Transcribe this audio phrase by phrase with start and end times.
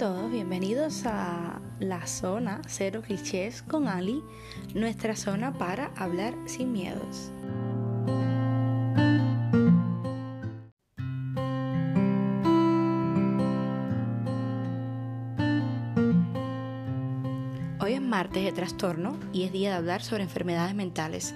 [0.00, 4.24] todos, bienvenidos a la zona Cero Clichés con Ali,
[4.74, 7.30] nuestra zona para hablar sin miedos.
[17.78, 21.34] Hoy es martes de trastorno y es día de hablar sobre enfermedades mentales.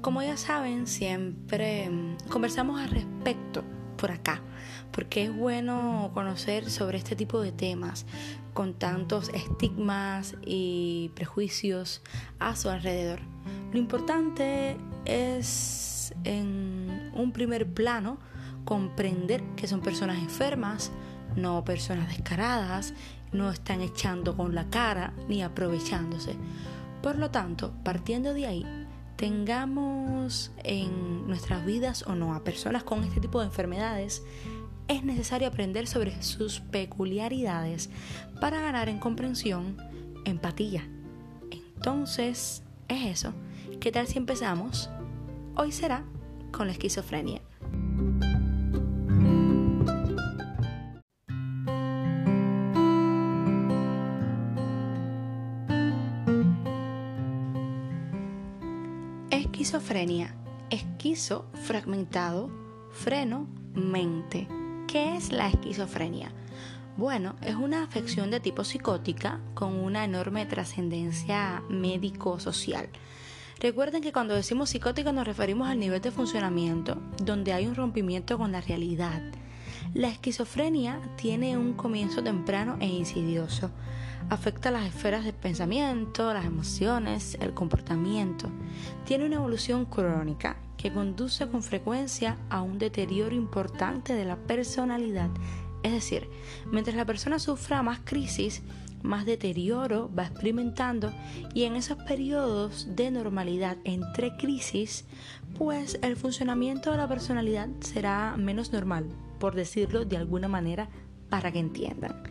[0.00, 3.62] Como ya saben, siempre mm, conversamos al respecto
[4.00, 4.40] por acá,
[4.92, 8.06] porque es bueno conocer sobre este tipo de temas
[8.54, 12.02] con tantos estigmas y prejuicios
[12.38, 13.20] a su alrededor.
[13.72, 18.18] Lo importante es en un primer plano
[18.64, 20.90] comprender que son personas enfermas,
[21.36, 22.94] no personas descaradas,
[23.32, 26.36] no están echando con la cara ni aprovechándose.
[27.02, 28.66] Por lo tanto, partiendo de ahí,
[29.16, 34.22] tengamos en nuestras vidas o no a personas con este tipo de enfermedades,
[34.88, 37.88] es necesario aprender sobre sus peculiaridades
[38.40, 39.76] para ganar en comprensión,
[40.24, 40.86] empatía.
[41.50, 43.32] Entonces, es eso.
[43.80, 44.90] ¿Qué tal si empezamos?
[45.56, 46.04] Hoy será
[46.50, 47.40] con la esquizofrenia.
[59.30, 60.34] Esquizofrenia.
[60.70, 62.48] Esquizo, fragmentado,
[62.92, 64.46] freno, mente.
[64.86, 66.30] ¿Qué es la esquizofrenia?
[66.96, 72.88] Bueno, es una afección de tipo psicótica con una enorme trascendencia médico-social.
[73.58, 78.38] Recuerden que cuando decimos psicótica nos referimos al nivel de funcionamiento, donde hay un rompimiento
[78.38, 79.22] con la realidad.
[79.92, 83.72] La esquizofrenia tiene un comienzo temprano e insidioso
[84.30, 88.48] afecta las esferas del pensamiento, las emociones, el comportamiento.
[89.04, 95.30] Tiene una evolución crónica que conduce con frecuencia a un deterioro importante de la personalidad.
[95.82, 96.28] Es decir,
[96.70, 98.62] mientras la persona sufra más crisis,
[99.02, 101.12] más deterioro va experimentando
[101.52, 105.06] y en esos periodos de normalidad entre crisis,
[105.58, 109.08] pues el funcionamiento de la personalidad será menos normal,
[109.40, 110.88] por decirlo de alguna manera
[111.28, 112.22] para que entiendan.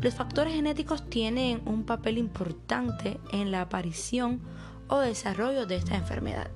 [0.00, 4.40] Los factores genéticos tienen un papel importante en la aparición
[4.86, 6.50] o desarrollo de esta enfermedad.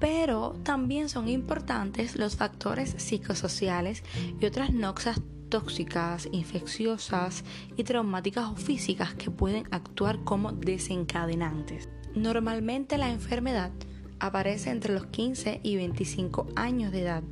[0.00, 4.02] Pero también son importantes los factores psicosociales
[4.40, 7.44] y otras noxas tóxicas, infecciosas
[7.76, 11.88] y traumáticas o físicas que pueden actuar como desencadenantes.
[12.16, 13.70] Normalmente la enfermedad
[14.18, 17.22] aparece entre los 15 y 25 años de edad.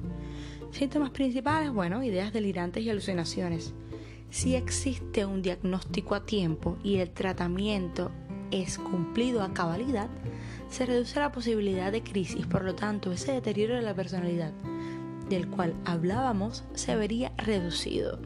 [0.70, 3.74] Síntomas principales, bueno, ideas delirantes y alucinaciones.
[4.30, 8.10] Si existe un diagnóstico a tiempo y el tratamiento
[8.50, 10.08] es cumplido a cabalidad,
[10.68, 14.52] se reduce la posibilidad de crisis, por lo tanto ese deterioro de la personalidad
[15.28, 18.18] del cual hablábamos se vería reducido.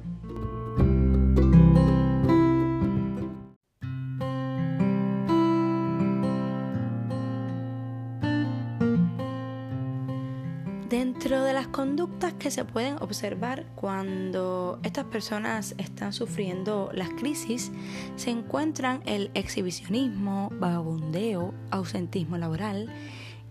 [11.12, 17.70] Dentro de las conductas que se pueden observar cuando estas personas están sufriendo las crisis,
[18.16, 22.90] se encuentran el exhibicionismo, vagabundeo, ausentismo laboral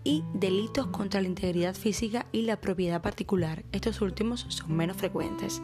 [0.02, 3.64] y delitos contra la integridad física y la propiedad particular.
[3.70, 5.62] Estos últimos son menos frecuentes.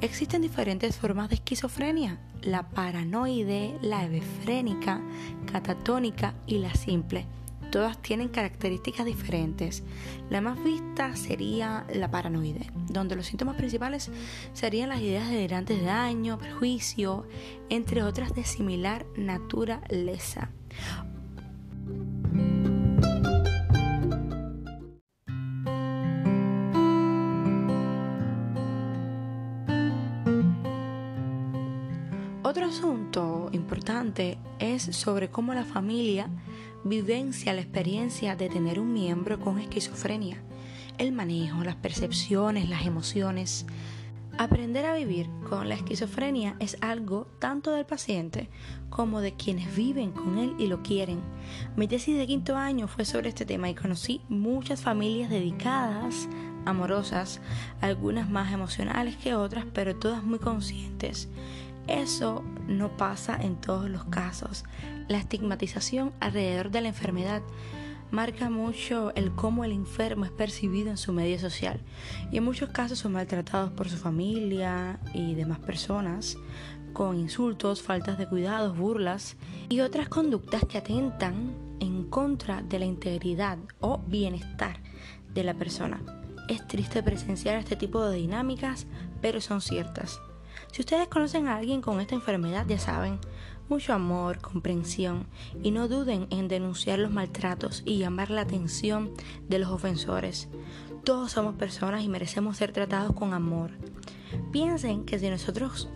[0.00, 5.02] Existen diferentes formas de esquizofrenia, la paranoide, la hebefrénica,
[5.50, 7.26] catatónica y la simple.
[7.76, 9.82] Todas tienen características diferentes.
[10.30, 14.10] La más vista sería la paranoide, donde los síntomas principales
[14.54, 17.26] serían las ideas delirantes de daño, perjuicio,
[17.68, 20.48] entre otras de similar naturaleza.
[32.42, 36.30] Otro asunto importante es sobre cómo la familia
[36.88, 40.40] vivencia la experiencia de tener un miembro con esquizofrenia,
[40.98, 43.66] el manejo, las percepciones, las emociones.
[44.38, 48.50] Aprender a vivir con la esquizofrenia es algo tanto del paciente
[48.90, 51.20] como de quienes viven con él y lo quieren.
[51.74, 56.28] Mi tesis de quinto año fue sobre este tema y conocí muchas familias dedicadas,
[56.66, 57.40] amorosas,
[57.80, 61.28] algunas más emocionales que otras, pero todas muy conscientes.
[61.88, 64.64] Eso no pasa en todos los casos.
[65.08, 67.42] La estigmatización alrededor de la enfermedad
[68.10, 71.80] marca mucho el cómo el enfermo es percibido en su medio social
[72.30, 76.36] y en muchos casos son maltratados por su familia y demás personas
[76.92, 79.36] con insultos, faltas de cuidados, burlas
[79.68, 84.80] y otras conductas que atentan en contra de la integridad o bienestar
[85.34, 86.00] de la persona.
[86.48, 88.86] Es triste presenciar este tipo de dinámicas,
[89.20, 90.20] pero son ciertas.
[90.72, 93.18] Si ustedes conocen a alguien con esta enfermedad, ya saben,
[93.68, 95.26] mucho amor, comprensión
[95.62, 99.10] y no duden en denunciar los maltratos y llamar la atención
[99.48, 100.48] de los ofensores.
[101.04, 103.70] Todos somos personas y merecemos ser tratados con amor.
[104.52, 105.88] Piensen que si nosotros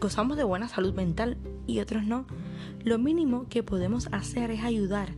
[0.00, 1.36] gozamos de buena salud mental
[1.66, 2.26] y otros no,
[2.84, 5.10] lo mínimo que podemos hacer es ayudar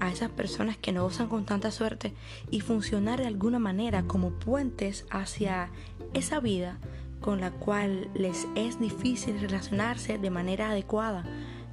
[0.00, 2.14] a esas personas que no gozan con tanta suerte
[2.50, 5.70] y funcionar de alguna manera como puentes hacia
[6.12, 6.78] esa vida
[7.20, 11.24] con la cual les es difícil relacionarse de manera adecuada,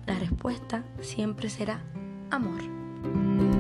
[0.06, 1.82] la respuesta siempre será
[2.30, 3.53] amor.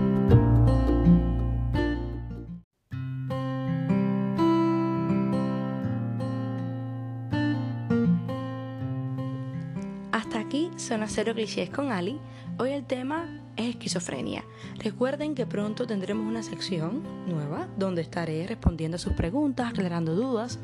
[10.53, 12.19] Aquí son cero clichés con Ali.
[12.59, 14.43] Hoy el tema es esquizofrenia.
[14.77, 20.59] Recuerden que pronto tendremos una sección nueva donde estaré respondiendo a sus preguntas, aclarando dudas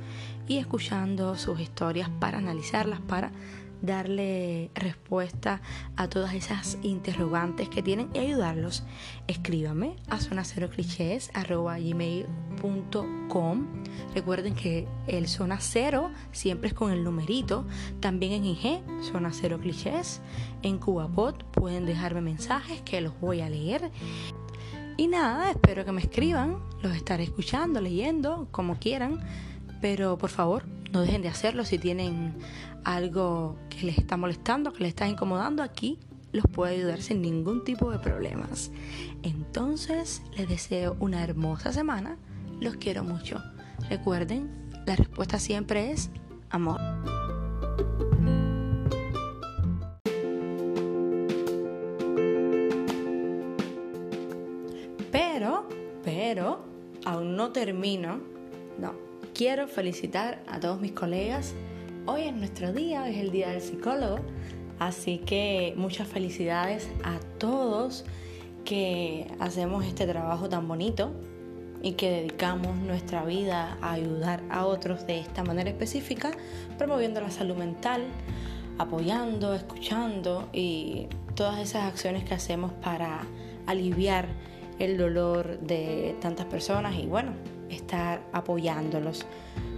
[0.47, 3.31] y escuchando sus historias para analizarlas, para
[3.81, 5.61] darle respuesta
[5.95, 8.83] a todas esas interrogantes que tienen y ayudarlos,
[9.27, 10.17] escríbame a
[11.77, 13.19] gmail.com
[14.15, 17.65] Recuerden que el zona cero siempre es con el numerito.
[17.99, 18.81] También en IG,
[19.11, 20.21] zona cero clichés.
[20.63, 23.91] En CubaPod pueden dejarme mensajes que los voy a leer.
[24.97, 26.57] Y nada, espero que me escriban.
[26.81, 29.19] Los estaré escuchando, leyendo, como quieran.
[29.81, 32.35] Pero por favor, no dejen de hacerlo si tienen
[32.83, 35.99] algo que les está molestando, que les está incomodando aquí,
[36.31, 38.71] los puedo ayudar sin ningún tipo de problemas.
[39.23, 42.17] Entonces, les deseo una hermosa semana.
[42.59, 43.41] Los quiero mucho.
[43.89, 44.49] Recuerden,
[44.85, 46.11] la respuesta siempre es
[46.49, 46.79] amor.
[55.11, 55.67] Pero,
[56.03, 56.63] pero,
[57.05, 58.38] aún no termino.
[59.39, 61.53] Quiero felicitar a todos mis colegas.
[62.07, 64.19] Hoy es nuestro día, es el día del psicólogo,
[64.79, 68.03] así que muchas felicidades a todos
[68.65, 71.13] que hacemos este trabajo tan bonito
[71.81, 76.31] y que dedicamos nuestra vida a ayudar a otros de esta manera específica,
[76.77, 78.03] promoviendo la salud mental,
[78.77, 83.21] apoyando, escuchando y todas esas acciones que hacemos para
[83.67, 84.27] aliviar
[84.79, 87.31] el dolor de tantas personas y bueno,
[87.69, 89.25] estar apoyándolos.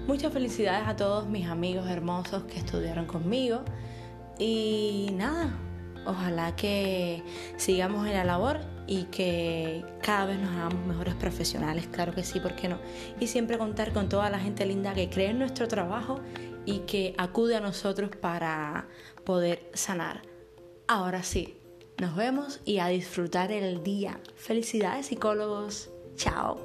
[0.07, 3.61] Muchas felicidades a todos mis amigos hermosos que estudiaron conmigo.
[4.39, 5.53] Y nada,
[6.05, 7.23] ojalá que
[7.57, 12.39] sigamos en la labor y que cada vez nos hagamos mejores profesionales, claro que sí,
[12.39, 12.77] ¿por qué no?
[13.19, 16.19] Y siempre contar con toda la gente linda que cree en nuestro trabajo
[16.65, 18.87] y que acude a nosotros para
[19.23, 20.23] poder sanar.
[20.87, 21.57] Ahora sí,
[21.99, 24.19] nos vemos y a disfrutar el día.
[24.35, 25.89] Felicidades psicólogos.
[26.15, 26.57] Chao.